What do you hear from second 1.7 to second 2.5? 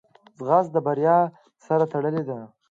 تړلې ده